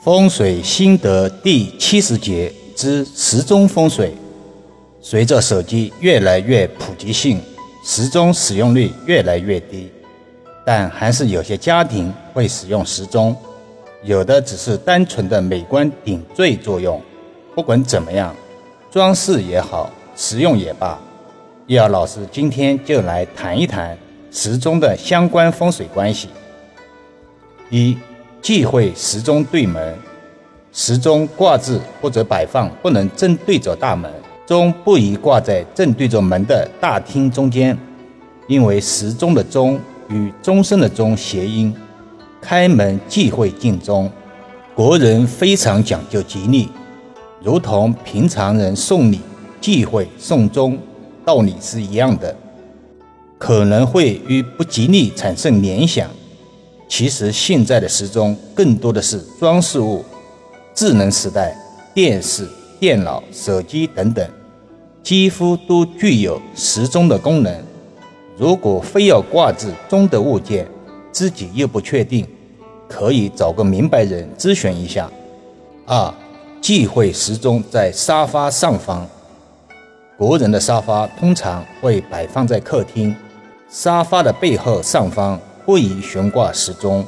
[0.00, 4.14] 风水心得第七十节之时钟风水。
[5.00, 7.40] 随着手机越来越普及性，
[7.84, 9.90] 时钟使用率越来越低，
[10.64, 13.34] 但还是有些家庭会使用时钟，
[14.04, 17.00] 有的只是单纯的美观点缀作用。
[17.54, 18.34] 不管怎么样，
[18.92, 20.96] 装饰也好，实用也罢，
[21.66, 23.98] 叶老师今天就来谈一谈
[24.30, 26.28] 时钟的相关风水关系。
[27.70, 27.96] 一
[28.40, 29.96] 忌讳时钟对门，
[30.72, 34.10] 时钟挂置或者摆放不能正对着大门，
[34.46, 37.76] 钟不宜挂在正对着门的大厅中间，
[38.46, 41.74] 因为时钟的钟与钟声的钟谐音，
[42.40, 44.10] 开门忌讳进钟。
[44.74, 46.68] 国人非常讲究吉利，
[47.42, 49.20] 如同平常人送礼
[49.60, 50.78] 忌讳送钟，
[51.24, 52.34] 道理是一样的，
[53.36, 56.08] 可能会与不吉利产生联想。
[56.88, 60.02] 其实现在的时钟更多的是装饰物，
[60.74, 61.54] 智能时代，
[61.94, 62.48] 电视、
[62.80, 64.26] 电脑、手机等等，
[65.02, 67.62] 几乎都具有时钟的功能。
[68.36, 70.66] 如果非要挂置钟的物件，
[71.12, 72.26] 自己又不确定，
[72.88, 75.10] 可以找个明白人咨询一下。
[75.86, 76.14] 二，
[76.60, 79.06] 忌讳时钟在沙发上方。
[80.16, 83.14] 国人的沙发通常会摆放在客厅，
[83.68, 85.38] 沙发的背后上方。
[85.68, 87.04] 不宜悬挂时钟，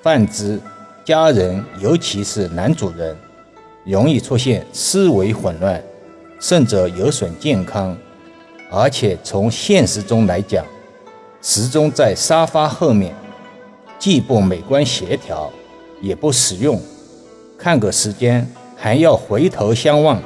[0.00, 0.58] 泛之
[1.04, 3.14] 家人，尤其是男主人，
[3.84, 5.84] 容易出现思维混乱，
[6.40, 7.94] 甚至有损健康。
[8.70, 10.64] 而且从现实中来讲，
[11.42, 13.14] 时钟在沙发后面，
[13.98, 15.52] 既不美观协调，
[16.00, 16.80] 也不实用。
[17.58, 20.18] 看个时间还要回头相望，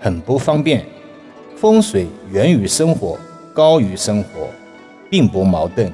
[0.00, 0.86] 很不方便。
[1.56, 3.18] 风水源于生活，
[3.52, 4.46] 高于生活，
[5.10, 5.92] 并不矛盾。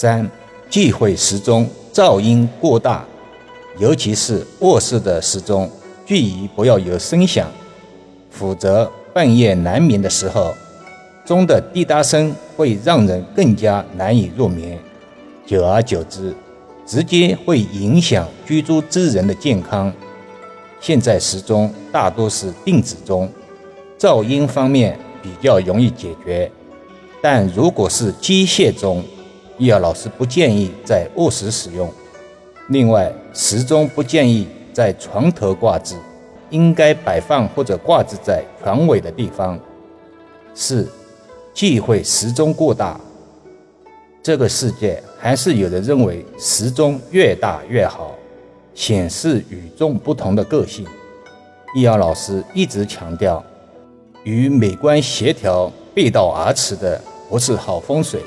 [0.00, 0.30] 三，
[0.70, 3.04] 忌讳时钟噪音过大，
[3.80, 5.68] 尤其是卧室的时钟，
[6.06, 7.50] 具宜不要有声响，
[8.30, 10.54] 否则半夜难眠的时候，
[11.26, 14.78] 钟的滴答声会让人更加难以入眠，
[15.44, 16.32] 久而久之，
[16.86, 19.92] 直接会影响居住之人的健康。
[20.78, 23.28] 现在时钟大多是定子钟，
[23.98, 26.48] 噪音方面比较容易解决，
[27.20, 29.02] 但如果是机械钟，
[29.58, 31.92] 易儿老师不建议在卧室使用。
[32.68, 35.96] 另外，时钟不建议在床头挂置，
[36.50, 39.58] 应该摆放或者挂置在床尾的地方。
[40.54, 40.88] 四，
[41.52, 43.00] 忌讳时钟过大。
[44.22, 48.14] 这个世界还是有人认为时钟越大越好，
[48.74, 50.86] 显示与众不同的个性。
[51.74, 53.42] 易遥老师一直强调，
[54.24, 58.20] 与美观协调背道而驰的不是好风水。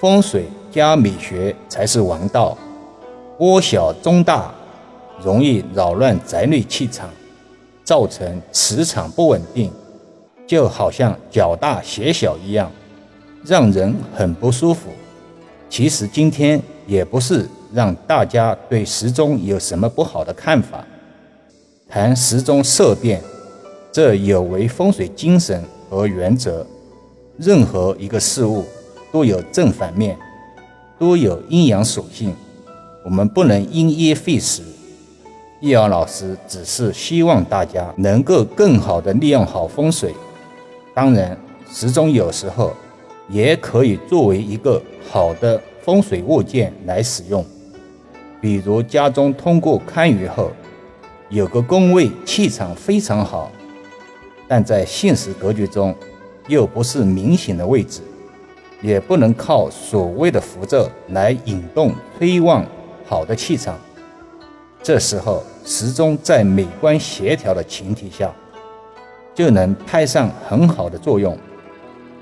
[0.00, 2.56] 风水加美学才是王道，
[3.38, 4.54] 窝小中大
[5.20, 7.10] 容易扰乱宅内气场，
[7.82, 9.72] 造成磁场不稳定，
[10.46, 12.70] 就好像脚大鞋小一样，
[13.44, 14.88] 让人很不舒服。
[15.68, 20.86] 其实今天也不是让大家对时钟有什么不好的看法，
[21.88, 23.20] 谈时钟色变，
[23.90, 25.60] 这有违风水精神
[25.90, 26.64] 和原则。
[27.36, 28.64] 任何一个事物。
[29.12, 30.16] 都有正反面，
[30.98, 32.34] 都有阴阳属性，
[33.04, 34.62] 我们不能因噎废食。
[35.60, 40.14] 易遥老师只是希望大家能够更好的利用好风水。
[40.94, 41.36] 当然，
[41.68, 42.72] 时钟有时候
[43.28, 44.80] 也可以作为一个
[45.10, 47.44] 好的风水物件来使用。
[48.40, 50.52] 比如家中通过堪舆后，
[51.28, 53.50] 有个宫位气场非常好，
[54.46, 55.92] 但在现实格局中
[56.46, 58.00] 又不是明显的位置。
[58.80, 62.64] 也不能靠所谓的符咒来引动、推旺
[63.06, 63.78] 好的气场。
[64.82, 68.32] 这时候，时钟在美观协调的前提下，
[69.34, 71.36] 就能派上很好的作用。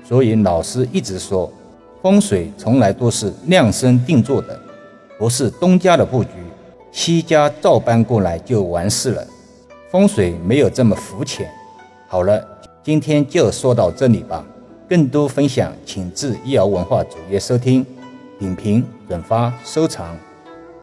[0.03, 1.51] 所以，老师一直说，
[2.01, 4.59] 风水从来都是量身定做的，
[5.19, 6.31] 不是东家的布局，
[6.91, 9.27] 西家照搬过来就完事了。
[9.91, 11.49] 风水没有这么肤浅。
[12.07, 12.43] 好了，
[12.83, 14.43] 今天就说到这里吧。
[14.89, 17.85] 更多分享，请至易瑶文化主页收听、
[18.39, 20.17] 点评、转发、收藏。